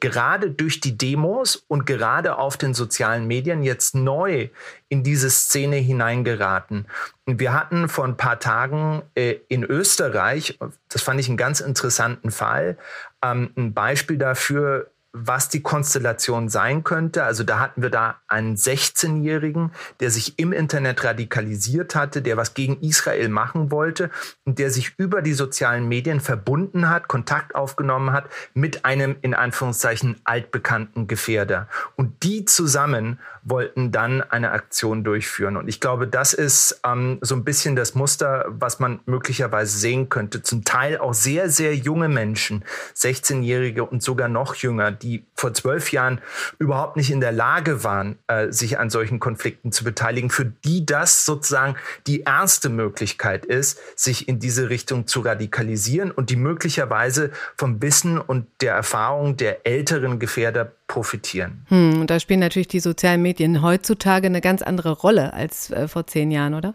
[0.01, 4.49] gerade durch die Demos und gerade auf den sozialen Medien jetzt neu
[4.89, 6.87] in diese Szene hineingeraten.
[7.27, 11.61] Und wir hatten vor ein paar Tagen äh, in Österreich, das fand ich einen ganz
[11.61, 12.79] interessanten Fall,
[13.23, 17.25] ähm, ein Beispiel dafür, was die Konstellation sein könnte.
[17.25, 22.55] Also da hatten wir da einen 16-Jährigen, der sich im Internet radikalisiert hatte, der was
[22.55, 24.11] gegen Israel machen wollte
[24.45, 29.35] und der sich über die sozialen Medien verbunden hat, Kontakt aufgenommen hat mit einem in
[29.35, 31.69] Anführungszeichen altbekannten Gefährder.
[31.97, 35.57] Und die zusammen wollten dann eine Aktion durchführen.
[35.57, 40.09] Und ich glaube, das ist ähm, so ein bisschen das Muster, was man möglicherweise sehen
[40.09, 40.43] könnte.
[40.43, 42.65] Zum Teil auch sehr, sehr junge Menschen,
[42.97, 46.21] 16-Jährige und sogar noch jünger, die vor zwölf Jahren
[46.59, 50.87] überhaupt nicht in der Lage waren, äh, sich an solchen Konflikten zu beteiligen, für die
[50.87, 57.31] das sozusagen die erste Möglichkeit ist, sich in diese Richtung zu radikalisieren und die möglicherweise
[57.57, 61.67] vom Wissen und der Erfahrung der älteren Gefährder profitieren.
[61.69, 65.89] Hm, und da spielen natürlich die sozialen Medien heutzutage eine ganz andere Rolle als äh,
[65.89, 66.75] vor zehn Jahren, oder?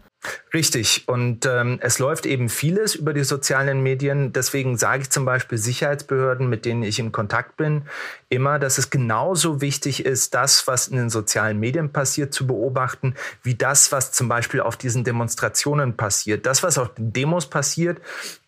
[0.54, 1.08] Richtig.
[1.08, 4.34] Und ähm, es läuft eben vieles über die sozialen Medien.
[4.34, 7.84] Deswegen sage ich zum Beispiel Sicherheitsbehörden, mit denen ich in Kontakt bin,
[8.30, 13.16] immer, dass es genauso wichtig ist, das, was in den sozialen Medien passiert, zu beobachten,
[13.42, 16.46] wie das, was zum Beispiel auf diesen Demonstrationen passiert.
[16.46, 18.00] Das, was auf den Demos passiert,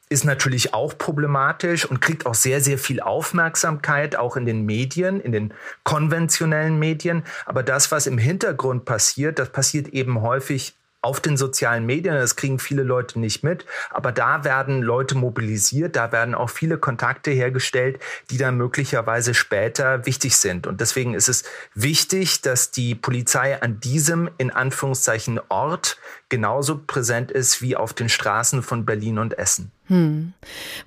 [0.09, 5.19] ist natürlich auch problematisch und kriegt auch sehr, sehr viel Aufmerksamkeit, auch in den Medien,
[5.19, 7.23] in den konventionellen Medien.
[7.47, 12.15] Aber das, was im Hintergrund passiert, das passiert eben häufig auf den sozialen Medien.
[12.15, 13.65] Das kriegen viele Leute nicht mit.
[13.91, 17.99] Aber da werden Leute mobilisiert, da werden auch viele Kontakte hergestellt,
[18.31, 20.65] die dann möglicherweise später wichtig sind.
[20.65, 21.43] Und deswegen ist es
[21.75, 25.97] wichtig, dass die Polizei an diesem in Anführungszeichen Ort
[26.29, 29.71] genauso präsent ist wie auf den Straßen von Berlin und Essen.
[29.87, 30.33] Hm.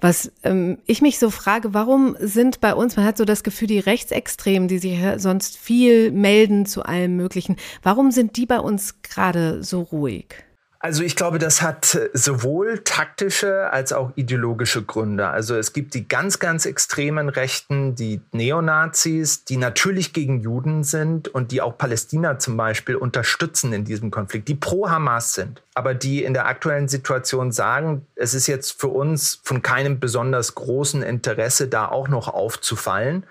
[0.01, 3.69] Was ähm, ich mich so frage, warum sind bei uns, man hat so das Gefühl,
[3.69, 9.03] die Rechtsextremen, die sich sonst viel melden zu allem Möglichen, warum sind die bei uns
[9.03, 10.46] gerade so ruhig?
[10.87, 15.27] Also ich glaube, das hat sowohl taktische als auch ideologische Gründe.
[15.27, 21.27] Also es gibt die ganz, ganz extremen Rechten, die Neonazis, die natürlich gegen Juden sind
[21.27, 25.93] und die auch Palästina zum Beispiel unterstützen in diesem Konflikt, die pro Hamas sind, aber
[25.93, 31.03] die in der aktuellen Situation sagen, es ist jetzt für uns von keinem besonders großen
[31.03, 33.27] Interesse, da auch noch aufzufallen.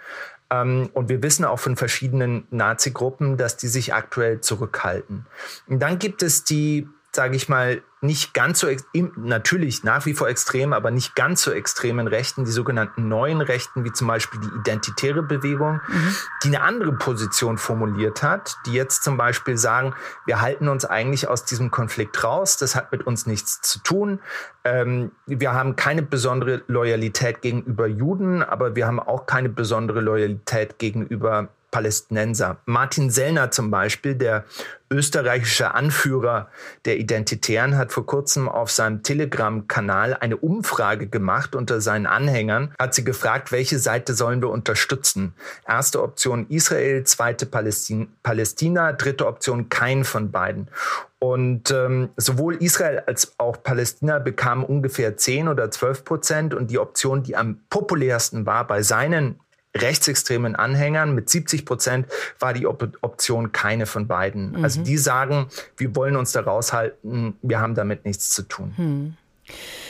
[0.52, 5.26] Ähm, und wir wissen auch von verschiedenen Nazi-Gruppen, dass die sich aktuell zurückhalten.
[5.68, 8.68] Und dann gibt es die sage ich mal, nicht ganz so,
[9.16, 13.84] natürlich nach wie vor extrem, aber nicht ganz so extremen Rechten, die sogenannten neuen Rechten,
[13.84, 16.16] wie zum Beispiel die identitäre Bewegung, mhm.
[16.44, 21.28] die eine andere Position formuliert hat, die jetzt zum Beispiel sagen, wir halten uns eigentlich
[21.28, 24.20] aus diesem Konflikt raus, das hat mit uns nichts zu tun.
[24.64, 30.78] Ähm, wir haben keine besondere Loyalität gegenüber Juden, aber wir haben auch keine besondere Loyalität
[30.80, 32.62] gegenüber Palästinenser.
[32.64, 34.46] Martin Sellner zum Beispiel, der
[34.90, 36.48] österreichische Anführer
[36.86, 42.94] der Identitären, hat vor kurzem auf seinem Telegram-Kanal eine Umfrage gemacht unter seinen Anhängern, hat
[42.94, 45.34] sie gefragt, welche Seite sollen wir unterstützen?
[45.68, 50.70] Erste Option Israel, zweite Palästin Palästina, dritte Option kein von beiden.
[51.20, 56.54] Und ähm, sowohl Israel als auch Palästina bekamen ungefähr 10 oder 12 Prozent.
[56.54, 59.40] Und die Option, die am populärsten war bei seinen
[59.76, 61.14] rechtsextremen Anhängern.
[61.14, 62.08] Mit 70 Prozent
[62.40, 64.52] war die Op Option keine von beiden.
[64.52, 64.64] Mhm.
[64.64, 68.74] Also die sagen, wir wollen uns da raushalten, wir haben damit nichts zu tun.
[68.78, 69.18] Mhm.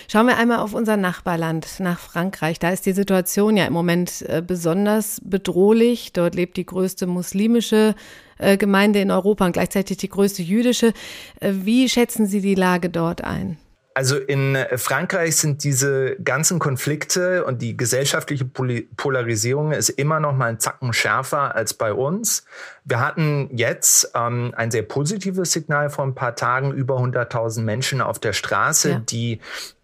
[0.07, 2.59] Schauen wir einmal auf unser Nachbarland, nach Frankreich.
[2.59, 6.13] Da ist die Situation ja im Moment äh, besonders bedrohlich.
[6.13, 7.95] Dort lebt die größte muslimische
[8.37, 10.93] äh, Gemeinde in Europa und gleichzeitig die größte jüdische.
[11.39, 13.57] Äh, wie schätzen Sie die Lage dort ein?
[13.95, 20.35] Also in äh, Frankreich sind diese ganzen Konflikte und die gesellschaftliche Polarisierung ist immer noch
[20.35, 22.43] mal ein Zacken schärfer als bei uns.
[22.83, 28.01] Wir hatten jetzt ähm, ein sehr positives Signal vor ein paar Tagen, über 100.000 Menschen
[28.01, 28.99] auf der Straße, ja.
[28.99, 29.39] die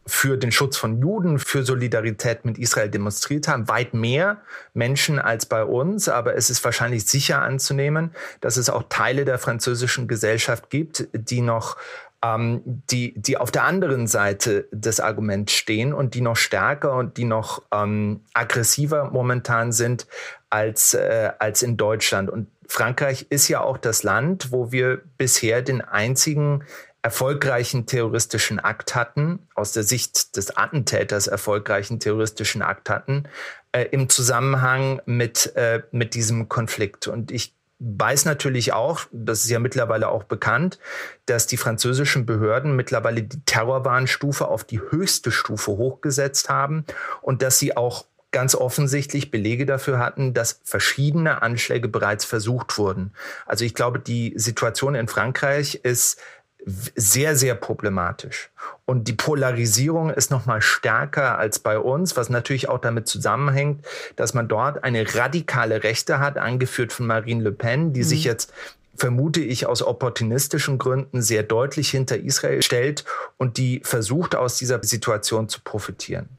[0.06, 3.70] für den Schutz von Juden, für Solidarität mit Israel demonstriert haben.
[3.70, 4.42] Weit mehr
[4.74, 6.10] Menschen als bei uns.
[6.10, 11.40] Aber es ist wahrscheinlich sicher anzunehmen, dass es auch Teile der französischen Gesellschaft gibt, die
[11.40, 11.78] noch
[12.24, 17.18] ähm, die, die auf der anderen Seite des Arguments stehen und die noch stärker und
[17.18, 20.08] die noch ähm, aggressiver momentan sind
[20.50, 22.30] als, äh, als in Deutschland.
[22.30, 26.64] Und Frankreich ist ja auch das Land, wo wir bisher den einzigen
[27.04, 33.24] erfolgreichen terroristischen Akt hatten, aus der Sicht des Attentäters erfolgreichen terroristischen Akt hatten,
[33.72, 37.08] äh, im Zusammenhang mit, äh, mit diesem Konflikt.
[37.08, 40.78] Und ich weiß natürlich auch, das ist ja mittlerweile auch bekannt,
[41.26, 46.86] dass die französischen Behörden mittlerweile die Terrorwarnstufe auf die höchste Stufe hochgesetzt haben
[47.22, 53.14] und dass sie auch ganz offensichtlich Belege dafür hatten, dass verschiedene Anschläge bereits versucht wurden.
[53.46, 56.22] Also ich glaube, die Situation in Frankreich ist
[56.66, 58.52] sehr, sehr problematisch.
[58.86, 63.86] Und die Polarisierung ist noch mal stärker als bei uns, was natürlich auch damit zusammenhängt,
[64.16, 68.06] dass man dort eine radikale Rechte hat, angeführt von Marine Le Pen, die mhm.
[68.06, 68.54] sich jetzt
[68.96, 73.04] vermute ich aus opportunistischen Gründen sehr deutlich hinter Israel stellt
[73.38, 76.30] und die versucht aus dieser Situation zu profitieren.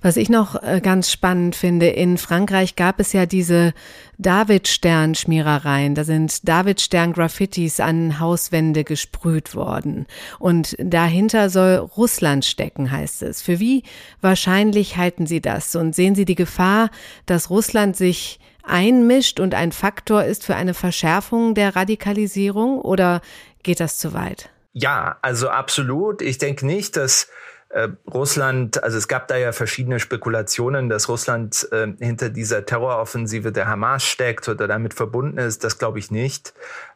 [0.00, 3.74] Was ich noch äh, ganz spannend finde, in Frankreich gab es ja diese
[4.18, 5.96] David-Stern-Schmierereien.
[5.96, 10.06] Da sind David-Stern-Graffitis an Hauswände gesprüht worden.
[10.38, 13.42] Und dahinter soll Russland stecken, heißt es.
[13.42, 13.82] Für wie
[14.20, 15.74] wahrscheinlich halten Sie das?
[15.74, 16.90] Und sehen Sie die Gefahr,
[17.26, 22.80] dass Russland sich einmischt und ein Faktor ist für eine Verschärfung der Radikalisierung?
[22.80, 23.20] Oder
[23.64, 24.50] geht das zu weit?
[24.74, 26.22] Ja, also absolut.
[26.22, 27.28] Ich denke nicht, dass
[27.70, 33.52] äh, Russland, also es gab da ja verschiedene Spekulationen, dass Russland äh, hinter dieser Terroroffensive
[33.52, 35.64] der Hamas steckt oder damit verbunden ist.
[35.64, 36.54] Das glaube ich nicht.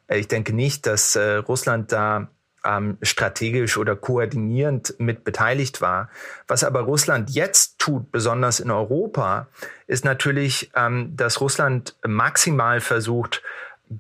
[0.08, 2.28] Äh, ich denke nicht, dass äh, Russland da
[2.64, 6.08] ähm, strategisch oder koordinierend mit beteiligt war.
[6.46, 9.48] Was aber Russland jetzt tut, besonders in Europa,
[9.86, 13.42] ist natürlich, ähm, dass Russland maximal versucht,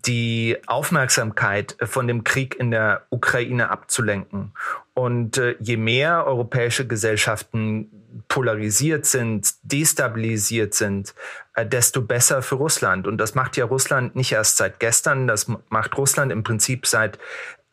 [0.00, 4.52] die Aufmerksamkeit von dem Krieg in der Ukraine abzulenken.
[4.94, 7.90] Und äh, je mehr europäische Gesellschaften
[8.28, 11.14] polarisiert sind, destabilisiert sind,
[11.54, 13.06] äh, desto besser für Russland.
[13.06, 17.18] Und das macht ja Russland nicht erst seit gestern, das macht Russland im Prinzip seit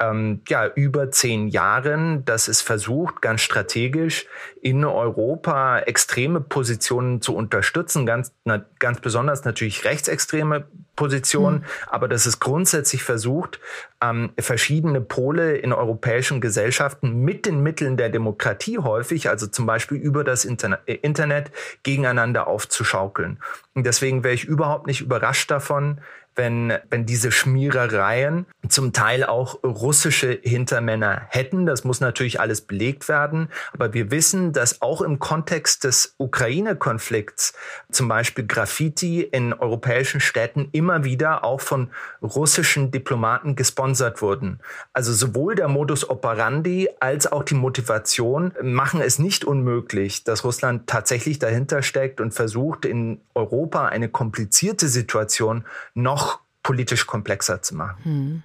[0.02, 4.28] ähm, ja, über zehn Jahren, dass es versucht, ganz strategisch
[4.62, 10.66] in Europa extreme Positionen zu unterstützen, ganz, na, ganz besonders natürlich rechtsextreme
[11.00, 11.64] Positionen, mhm.
[11.88, 13.62] aber dass es grundsätzlich versucht,
[14.04, 19.98] ähm, verschiedene Pole in europäischen Gesellschaften mit den Mitteln der Demokratie häufig, also zum Beispiel
[19.98, 21.52] über das Internet, äh, Internet
[21.84, 23.40] gegeneinander aufzuschaukeln.
[23.76, 26.02] Und deswegen wäre ich überhaupt nicht überrascht davon,
[26.40, 31.66] wenn, wenn diese Schmierereien zum Teil auch russische Hintermänner hätten.
[31.66, 33.50] Das muss natürlich alles belegt werden.
[33.74, 37.54] Aber wir wissen, dass auch im Kontext des Ukraine-Konflikts
[37.92, 41.90] zum Beispiel Graffiti in europäischen Städten immer wieder auch von
[42.22, 44.62] russischen Diplomaten gesponsert wurden.
[44.94, 50.88] Also sowohl der Modus operandi als auch die Motivation machen es nicht unmöglich, dass Russland
[50.88, 56.29] tatsächlich dahinter steckt und versucht, in Europa eine komplizierte Situation noch
[56.64, 58.04] politisch komplexer zu machen.
[58.04, 58.44] Hm.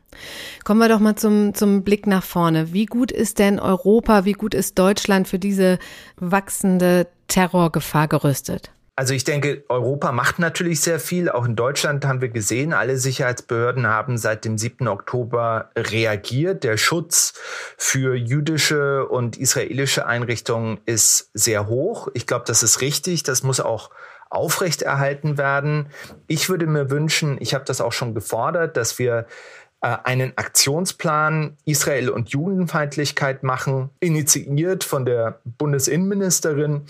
[0.65, 2.73] Kommen wir doch mal zum, zum Blick nach vorne.
[2.73, 5.79] Wie gut ist denn Europa, wie gut ist Deutschland für diese
[6.17, 8.71] wachsende Terrorgefahr gerüstet?
[8.97, 11.29] Also ich denke, Europa macht natürlich sehr viel.
[11.29, 14.87] Auch in Deutschland haben wir gesehen, alle Sicherheitsbehörden haben seit dem 7.
[14.87, 16.63] Oktober reagiert.
[16.63, 17.35] Der Schutz
[17.77, 22.07] für jüdische und israelische Einrichtungen ist sehr hoch.
[22.15, 23.25] Ich glaube, das ist richtig.
[23.25, 23.91] Das muss auch
[24.31, 25.87] aufrechterhalten werden.
[26.27, 29.27] Ich würde mir wünschen, ich habe das auch schon gefordert, dass wir
[29.81, 36.87] äh, einen Aktionsplan Israel und Judenfeindlichkeit machen, initiiert von der Bundesinnenministerin,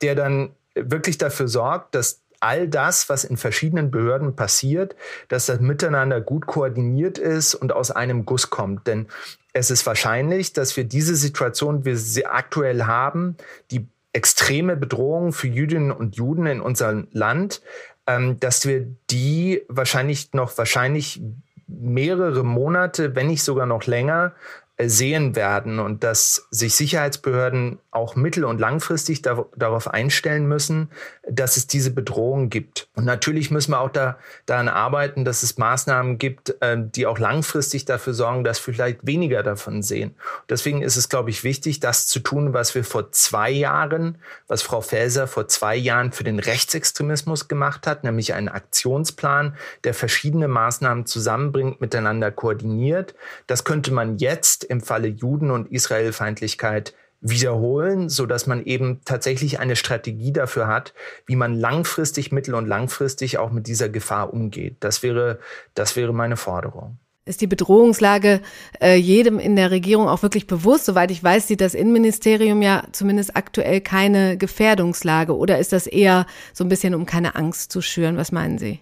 [0.00, 4.94] der dann wirklich dafür sorgt, dass all das, was in verschiedenen Behörden passiert,
[5.28, 8.86] dass das miteinander gut koordiniert ist und aus einem Guss kommt.
[8.86, 9.08] Denn
[9.52, 13.36] es ist wahrscheinlich, dass wir diese Situation, wie sie aktuell haben,
[13.70, 17.60] die extreme Bedrohung für Jüdinnen und Juden in unserem Land,
[18.06, 21.20] ähm, dass wir die wahrscheinlich noch wahrscheinlich
[21.68, 24.32] mehrere Monate, wenn nicht sogar noch länger,
[24.78, 30.90] sehen werden und dass sich Sicherheitsbehörden auch mittel- und langfristig da, darauf einstellen müssen,
[31.26, 32.88] dass es diese Bedrohung gibt.
[32.94, 37.18] Und natürlich müssen wir auch da, daran arbeiten, dass es Maßnahmen gibt, äh, die auch
[37.18, 40.14] langfristig dafür sorgen, dass wir vielleicht weniger davon sehen.
[40.50, 44.60] Deswegen ist es, glaube ich, wichtig, das zu tun, was wir vor zwei Jahren, was
[44.60, 50.48] Frau Felser vor zwei Jahren für den Rechtsextremismus gemacht hat, nämlich einen Aktionsplan, der verschiedene
[50.48, 53.14] Maßnahmen zusammenbringt, miteinander koordiniert.
[53.46, 59.58] Das könnte man jetzt im Falle Juden- und Israelfeindlichkeit wiederholen, so dass man eben tatsächlich
[59.58, 60.94] eine Strategie dafür hat,
[61.26, 64.76] wie man langfristig, mittel- und langfristig auch mit dieser Gefahr umgeht.
[64.80, 65.38] Das wäre,
[65.74, 66.98] das wäre meine Forderung.
[67.24, 68.40] Ist die Bedrohungslage
[68.80, 70.84] äh, jedem in der Regierung auch wirklich bewusst?
[70.84, 75.36] Soweit ich weiß, sieht das Innenministerium ja zumindest aktuell keine Gefährdungslage.
[75.36, 78.16] Oder ist das eher so ein bisschen, um keine Angst zu schüren?
[78.16, 78.78] Was meinen Sie?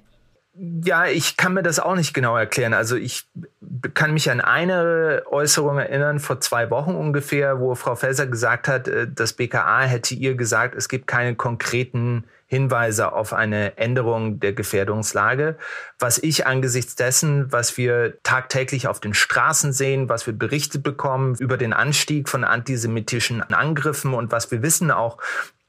[0.57, 2.75] Ja, ich kann mir das auch nicht genau erklären.
[2.75, 3.27] Also ich
[3.95, 8.87] kann mich an eine Äußerung erinnern, vor zwei Wochen ungefähr, wo Frau Felser gesagt hat,
[8.87, 14.53] äh, das BKA hätte ihr gesagt, es gibt keine konkreten Hinweise auf eine Änderung der
[14.53, 15.57] Gefährdungslage.
[15.99, 21.35] Was ich angesichts dessen, was wir tagtäglich auf den Straßen sehen, was wir Berichte bekommen
[21.37, 25.19] über den Anstieg von antisemitischen Angriffen und was wir wissen auch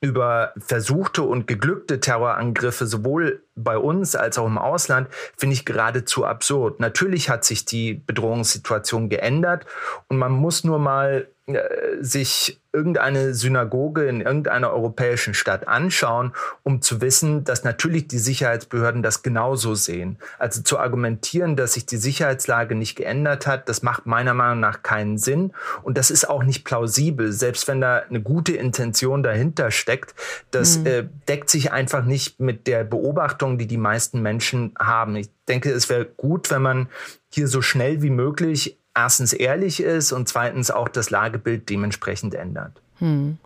[0.06, 6.26] über versuchte und geglückte Terrorangriffe sowohl bei uns als auch im Ausland, finde ich geradezu
[6.26, 6.80] absurd.
[6.80, 9.65] Natürlich hat sich die Bedrohungssituation geändert
[10.08, 11.60] und man muss nur mal äh,
[12.02, 16.34] sich irgendeine Synagoge in irgendeiner europäischen Stadt anschauen,
[16.64, 20.18] um zu wissen, dass natürlich die Sicherheitsbehörden das genauso sehen.
[20.38, 24.84] Also zu argumentieren, dass sich die Sicherheitslage nicht geändert hat, das macht meiner Meinung nach
[24.84, 29.72] keinen Sinn und das ist auch nicht plausibel, selbst wenn da eine gute Intention dahinter
[29.72, 30.14] steckt.
[30.52, 30.86] Das mhm.
[30.86, 35.16] äh, deckt sich einfach nicht mit der Beobachtung, die die meisten Menschen haben.
[35.16, 36.90] Ich denke, es wäre gut, wenn man
[37.32, 42.81] hier so schnell wie möglich erstens ehrlich ist und zweitens auch das Lagebild dementsprechend ändert.
[42.99, 43.38] Hm.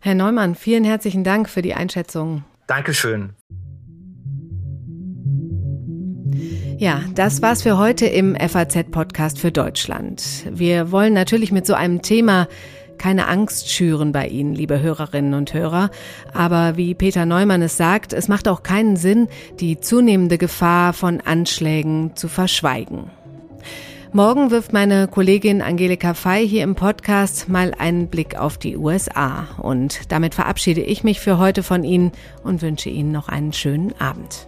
[0.00, 2.44] Herr Neumann, vielen herzlichen Dank für die Einschätzung.
[2.66, 3.30] Dankeschön.
[6.78, 10.22] Ja, das war's für heute im FAZ-Podcast für Deutschland.
[10.50, 12.48] Wir wollen natürlich mit so einem Thema
[12.98, 15.90] keine Angst schüren bei Ihnen, liebe Hörerinnen und Hörer.
[16.32, 19.28] Aber wie Peter Neumann es sagt, es macht auch keinen Sinn,
[19.60, 23.10] die zunehmende Gefahr von Anschlägen zu verschweigen.
[24.16, 29.46] Morgen wirft meine Kollegin Angelika Fey hier im Podcast mal einen Blick auf die USA.
[29.58, 33.92] Und damit verabschiede ich mich für heute von Ihnen und wünsche Ihnen noch einen schönen
[34.00, 34.46] Abend.